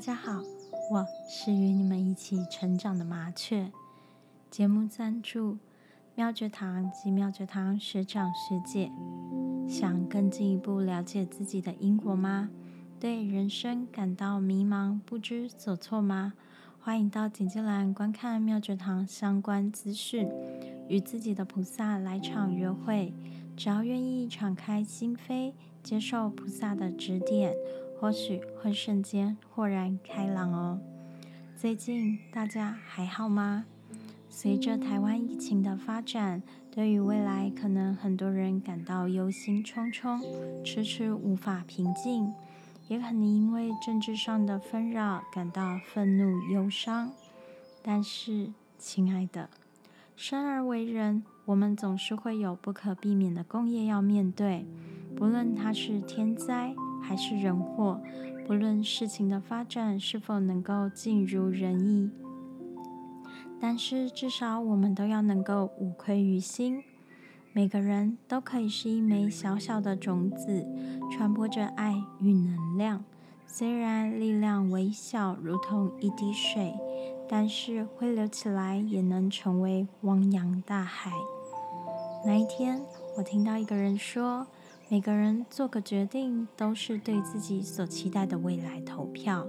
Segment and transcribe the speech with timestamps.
[0.00, 0.42] 大家好，
[0.90, 3.70] 我是与你们一起成长的麻雀。
[4.50, 5.58] 节目赞助
[6.14, 8.90] 妙觉堂及妙觉堂学长学姐。
[9.68, 12.48] 想更进一步了解自己的因果吗？
[12.98, 16.32] 对人生感到迷茫不知所措吗？
[16.80, 20.26] 欢迎到简介栏观看妙觉堂相关资讯，
[20.88, 23.12] 与自己的菩萨来场约会。
[23.54, 27.54] 只要愿意敞开心扉，接受菩萨的指点。
[28.00, 30.80] 或许会瞬间豁然开朗哦。
[31.54, 33.66] 最近大家还好吗？
[34.30, 40.18] 随着台湾疫情的发展，对于未来可能很多人感到忧心忡忡，
[40.64, 42.32] 迟迟无法平静，
[42.88, 47.12] 也可能因为政治上的纷扰感到愤怒忧伤。
[47.82, 49.50] 但是，亲爱的，
[50.16, 54.64] 生而为人，我们总是会有不可避免的工业要面对，
[55.14, 56.74] 不论它是天灾。
[57.00, 58.00] 还是人祸，
[58.46, 62.10] 不论事情的发展是否能够尽如人意，
[63.60, 66.82] 但是至少我们都要能够无愧于心。
[67.52, 70.66] 每个人都可以是一枚小小的种子，
[71.10, 73.04] 传播着爱与能量。
[73.46, 76.72] 虽然力量微小，如同一滴水，
[77.28, 81.10] 但是汇流起来，也能成为汪洋大海。
[82.24, 82.80] 那一天，
[83.16, 84.46] 我听到一个人说。
[84.92, 89.46] 每个人做个决定，都是对自己所期待的未来投票，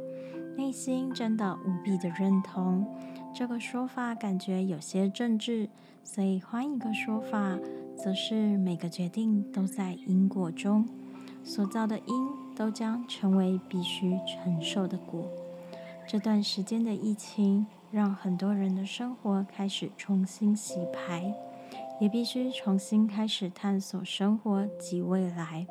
[0.55, 2.85] 内心真的无比的认同
[3.33, 5.67] 这个说法，感觉有些政治，
[6.03, 7.57] 所以换一个说法，
[7.97, 10.87] 则是每个决定都在因果中，
[11.43, 15.27] 所造的因都将成为必须承受的果。
[16.07, 21.33] 这段时间的疫情，让很多人的生活开始重新洗牌。
[22.01, 25.67] 也必须重新开始探索生活及未来。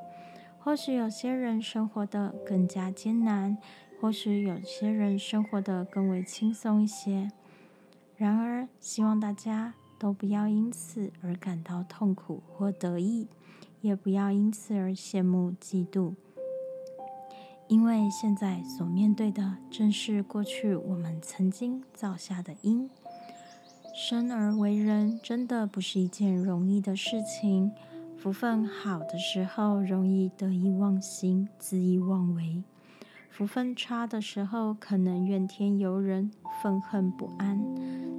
[0.61, 3.58] 或许有些人生活的更加艰难，
[4.01, 7.33] 或许有些人生活的更为轻松一些。
[8.17, 13.27] 然而，希望大家都不要因此而感到痛苦或得意，
[13.80, 16.14] 也不要因此而羡慕嫉妒，
[17.67, 22.89] 因为现在所面对的正是过去我们曾经造下的因。
[23.92, 27.73] 生而为人，真的不是一件容易的事情。
[28.17, 32.62] 福分好的时候，容易得意忘形、恣意妄为；
[33.30, 36.30] 福分差的时候，可能怨天尤人、
[36.62, 37.62] 愤恨不安。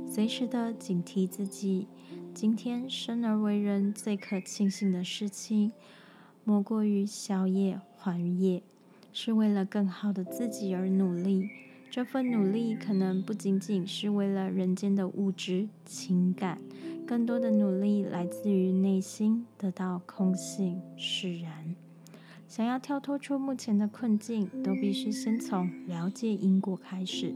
[0.07, 1.87] 随时的警惕自己。
[2.33, 5.71] 今天生而为人，最可庆幸的事情，
[6.43, 8.63] 莫过于消业还业，
[9.11, 11.49] 是为了更好的自己而努力。
[11.91, 16.57] 这份努力可能不仅仅是为了人间的物质情感，
[17.05, 21.75] 更多的努力来自于内心得到空性释然。
[22.47, 27.35] 想要跳脱出目前的困境，都必须先从了解因果开始。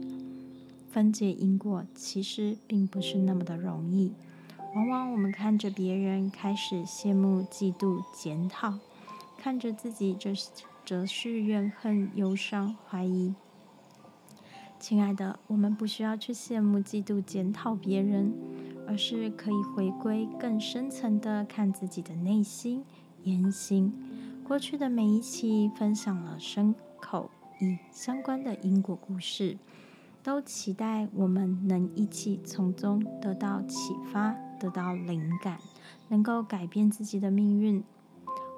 [0.88, 4.14] 分解因果其实并不是那么的容易，
[4.74, 8.72] 往往我们看着别人开始羡慕、嫉妒、检讨，
[9.36, 10.30] 看着自己则
[10.86, 13.34] 则是怨恨、忧伤、怀疑。
[14.88, 18.32] 亲爱的，我们不需要去羡慕、嫉妒、检讨别人，
[18.86, 22.84] 而是可以回归更深层的看自己的内心、
[23.24, 23.92] 言行。
[24.44, 27.28] 过去的每一期分享了身口
[27.60, 29.58] 意相关的因果故事，
[30.22, 35.58] 都期待我们能一起从中得到启发、得到灵感，
[36.06, 37.82] 能够改变自己的命运。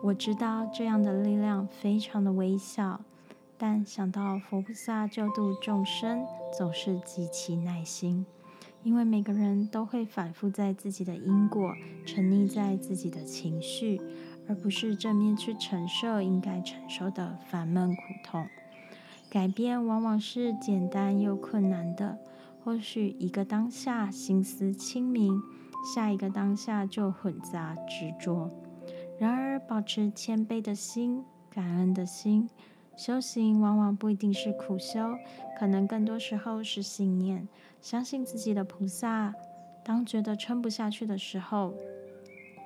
[0.02, 3.00] 我知道这样的力量非常的微小。
[3.60, 6.24] 但想到佛菩萨救度众生，
[6.56, 8.24] 总是极其耐心，
[8.84, 11.74] 因为每个人都会反复在自己的因果，
[12.06, 14.00] 沉溺在自己的情绪，
[14.48, 18.46] 而不是正面去承受应该承受的烦闷苦痛。
[19.28, 22.16] 改变往往是简单又困难的，
[22.62, 25.42] 或许一个当下心思清明，
[25.94, 28.50] 下一个当下就混杂执着。
[29.18, 32.48] 然而，保持谦卑的心，感恩的心。
[32.98, 35.16] 修行往往不一定是苦修，
[35.56, 37.46] 可能更多时候是信念，
[37.80, 39.32] 相信自己的菩萨。
[39.84, 41.72] 当觉得撑不下去的时候，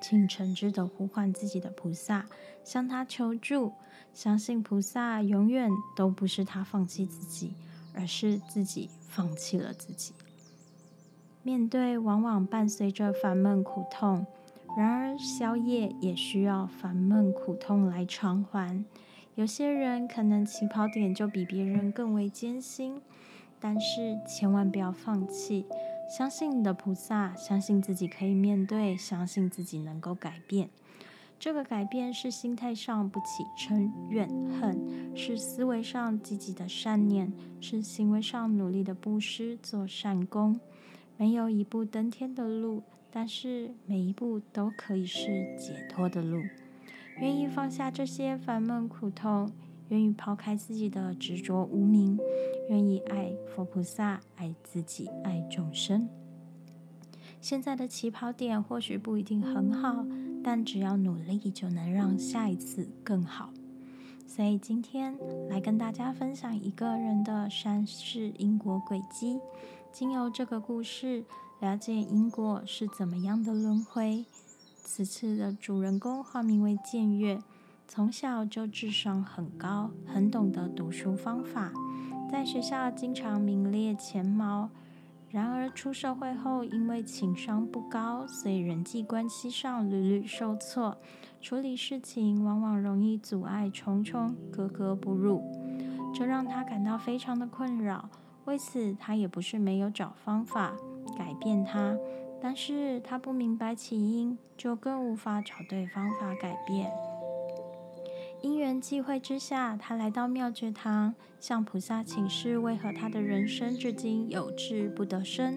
[0.01, 2.25] 请诚挚的呼唤自己的菩萨，
[2.65, 3.73] 向他求助，
[4.15, 7.53] 相信菩萨永远都不是他放弃自己，
[7.95, 10.15] 而是自己放弃了自己。
[11.43, 14.27] 面对往往伴随着烦闷苦痛，
[14.79, 18.83] 然而宵夜也需要烦闷苦痛来偿还。
[19.35, 23.01] 有些人可能起跑点就比别人更为艰辛，
[23.59, 25.65] 但是千万不要放弃，
[26.09, 30.69] 相信你的菩萨，相信自己可以面对，相信自己能够改变。
[31.41, 34.29] 这个改变是心态上不起嗔怨
[34.61, 40.61] 恨，是思维上积极的善念，是行为上努力的布施做善功。
[41.17, 46.43] 没有一步登天的路，但是每一步都可以是解脱的路。
[47.21, 49.51] 愿意放下这些烦闷苦痛，
[49.89, 52.19] 愿意抛开自己的执着无名，
[52.69, 56.09] 愿意爱佛菩萨，爱自己，爱众生。
[57.41, 60.05] 现在的起跑点或许不一定很好。
[60.45, 63.51] 但只要努力，就能让下一次更好。
[64.27, 65.17] 所以今天
[65.49, 69.39] 来跟大家分享一个人的三世因果轨迹，
[69.93, 71.25] 经由这个故事
[71.61, 74.25] 了解因果是怎么样的轮回。
[74.85, 77.39] 此次的主人公化名为建月，
[77.87, 81.73] 从小就智商很高，很懂得读书方法，
[82.31, 84.69] 在学校经常名列前茅。
[85.31, 90.99] 然而出社会后，因为情商不高，所以人际关系上屡屡受挫，
[91.41, 95.43] 处理事情往往容易阻碍重重，格格不入，
[96.13, 98.11] 这让他感到非常的困扰。
[98.45, 100.75] 为此，他也不是没有找方法
[101.17, 101.97] 改变他，
[102.43, 106.91] 但是他不明白起因，就更无法找对方法改变。
[108.41, 115.57] 因缘际会之下，他来到妙觉堂，向菩萨请示：为何他的人生至今有志不得生？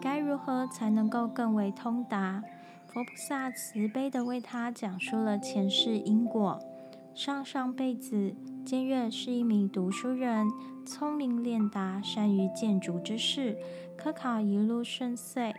[0.00, 2.44] 该如何才能够更为通达？
[2.86, 6.60] 佛菩萨慈悲地为他讲述了前世因果。
[7.14, 8.34] 上上辈子，
[8.64, 10.48] 监月是一名读书人，
[10.86, 13.58] 聪明练达，善于建筑之事，
[13.96, 15.52] 科考一路顺遂，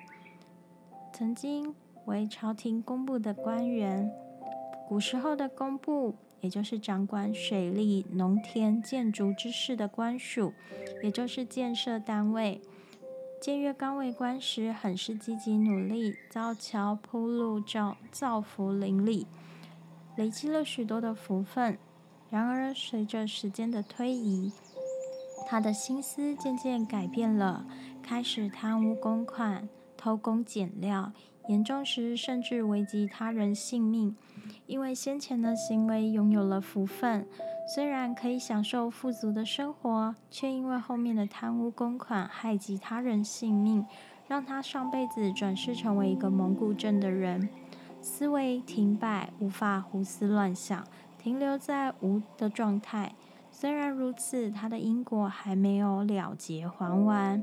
[1.14, 1.76] 曾经
[2.06, 4.12] 为朝廷工部的官员。
[4.90, 6.16] 古时候的工部。
[6.42, 10.52] 也就是掌管水利、农田、建筑之事的官署，
[11.02, 12.60] 也就是建设单位。
[13.40, 19.26] 建越刚为官时，很是积极努力，造桥铺路，造造福邻里，
[20.18, 21.78] 累积了许多的福分。
[22.30, 24.52] 然而，随着时间的推移，
[25.48, 27.66] 他的心思渐渐改变了，
[28.02, 29.70] 开始贪污公款、
[30.04, 31.14] 偷工减料，
[31.48, 34.14] 严重时甚至危及他人性命。
[34.68, 37.26] 因为先前的行为拥有了福分，
[37.74, 43.86] 虽然可以享受富足的生活，却因为后面的贪污公款害及他人性命，
[44.28, 47.48] 让他上辈子转世成为一个蒙古镇的人，
[48.02, 50.86] 思维停摆，无法胡思乱想，
[51.18, 53.16] 停留在无的状态。
[53.50, 57.42] 虽然如此，他的因果还没有了结还完，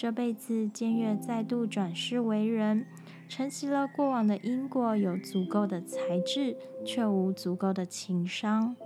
[0.00, 2.86] 这辈子监月再度转世为人。
[3.28, 6.56] 承袭了过往的因果，有足够的才智，
[6.86, 8.76] 却无足够的情商。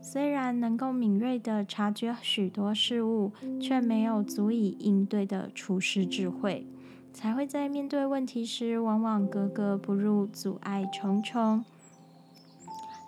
[0.00, 6.66] 虽然能够敏锐地察觉许多事物，却没有足以应对的处事智慧，
[7.12, 11.62] 才会在面对问题时，往往格格不入，阻碍重重。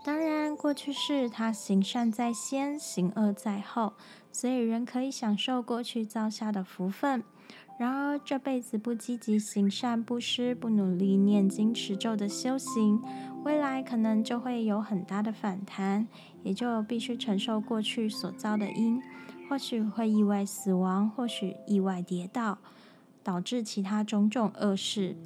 [0.07, 3.95] 当然，过去是他行善在先，行恶在后，
[4.31, 7.25] 所以人可以享受过去造下的福分。
[7.77, 13.03] 然而，这辈子不积极行善布施，不努力念经持咒的修行，
[13.43, 16.07] 未来可能就会有很大的反弹，
[16.45, 19.03] 也就必须承受过去所造的因，
[19.51, 22.59] 或许会意外死亡，或许意外跌倒，
[23.25, 25.17] 导致其他种种恶事。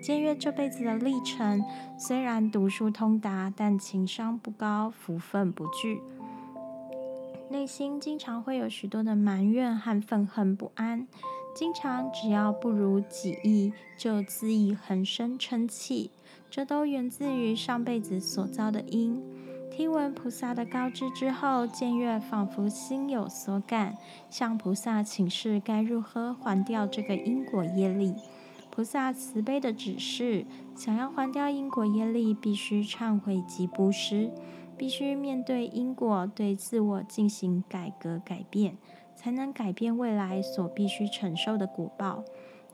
[0.00, 1.62] 监约这辈子的历程，
[1.98, 6.00] 虽然读书通达，但情商不高，福分不具，
[7.50, 11.06] 内心经常会有许多的埋怨和愤恨不安。
[11.54, 16.12] 经常只要不如己意，就恣意横生嗔气，
[16.48, 19.20] 这都源自于上辈子所造的因。
[19.72, 23.96] 听闻菩萨的告知之后，见月仿佛心有所感，
[24.30, 28.14] 向菩萨请示该如何还掉这个因果业力。
[28.78, 34.30] 菩萨慈悲的指示，想要还掉因果业力，必须忏悔及布施，
[34.76, 38.76] 必须面对因果，对自我进行改革改变。
[39.16, 42.22] 才能改变未来所必须承受的果报。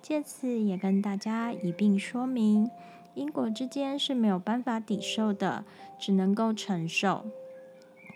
[0.03, 2.69] 借此也跟大家一并说明，
[3.15, 5.65] 因果之间是没有办法抵受的，
[5.99, 7.25] 只能够承受。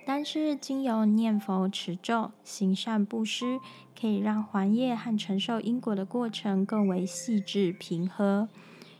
[0.04, 3.58] 但是经由念佛持咒、行善布施，
[3.98, 8.48] 可以让还业和承受因果的过程更为细致平和。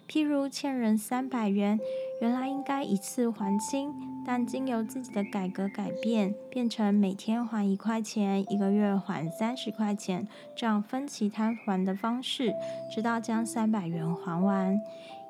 [0.09, 1.78] 譬如欠人三百元，
[2.23, 10.26] 原来应该一次还清，但经由自己的改革改变，变成每天还一块钱，一个月还三十块钱，
[10.57, 12.55] 这样分期摊还的方式，
[12.90, 14.81] 直到将三百元还完。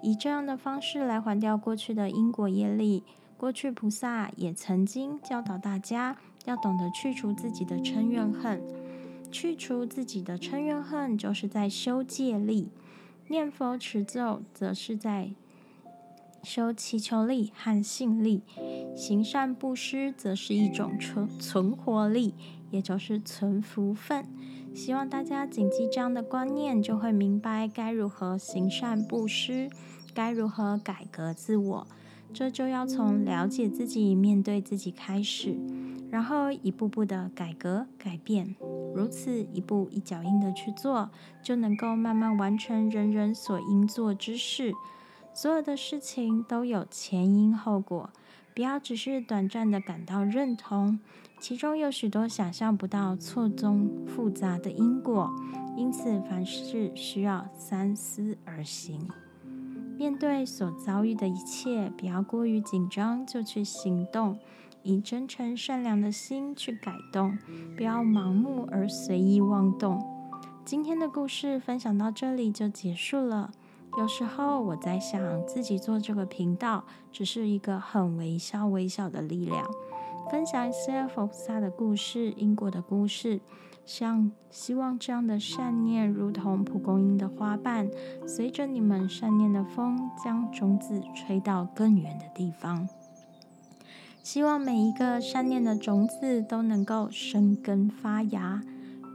[0.01, 3.03] 以这样的方式来还掉过去的因果业力。
[3.37, 8.61] 过去菩萨也曾经教导大家，要懂得去除自己的嗔怨恨。
[9.31, 12.69] 去除自己的嗔怨恨，就是在修戒力。
[13.29, 15.33] 念佛持咒，则是在
[16.43, 18.43] 修祈求力和信力。
[18.97, 22.35] 行善布施则是一种存存活力，
[22.71, 24.25] 也就是存福分。
[24.75, 29.69] 希望大家谨记这样的观念，就会明白该如何行善布施，
[30.15, 31.87] 该如何改革自我。
[32.33, 35.59] 这就要从了解自己、面对自己开始，
[36.11, 38.55] 然后一步步的改革改变。
[38.95, 41.11] 如此一步一脚印的去做，
[41.43, 44.73] 就能够慢慢完成人人所应做之事。
[45.35, 48.11] 所有的事情都有前因后果。
[48.55, 50.99] 不要只是短暂的感到认同，
[51.41, 55.31] 其中有许多想象不到、错综复杂的因果，
[55.77, 59.09] 因此凡事需要三思而行。
[59.99, 64.39] 面对所遭遇的一切，不要过于紧张就去行动，
[64.85, 67.37] 以真诚善良的心去改动，
[67.77, 70.01] 不要盲目而随意妄动。
[70.65, 73.51] 今天的故事分享到这里就结束了。
[73.97, 79.69] 有时候我在想，自己做这个频道只是一个很微小、微小的力量，
[80.31, 83.41] 分享一些佛菩萨的故事、因果的故事，
[83.89, 87.89] 像希望这样的善念如同蒲公英的花瓣，
[88.27, 92.87] 随着你们善念的风，将种子吹到更远的地方。
[94.23, 98.61] 希望每一个善念的种子都能够生根发芽，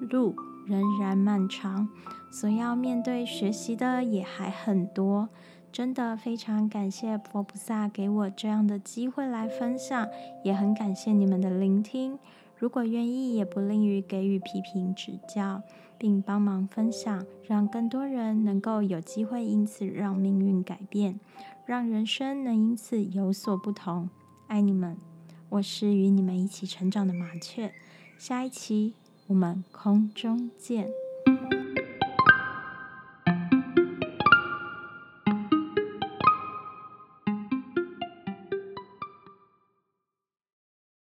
[0.10, 1.88] 路仍然漫长。
[2.32, 5.30] 所要面对学习的也还很多，
[5.72, 10.08] 真的非常感谢佛菩萨给我这样的机会来分享，
[10.44, 12.18] 也很感谢你们的聆听。
[12.64, 15.62] 如果愿意，也不吝于给予批评指教，
[15.98, 21.20] 并帮忙分享，让更多人能够有机会因此让命运改变，
[21.66, 24.10] 让人生能因此有所不同。
[24.48, 24.96] 爱你们，
[25.50, 27.74] 我是与你们一起成长的麻雀。
[28.18, 28.94] 下一期
[29.28, 31.03] 我们空中见。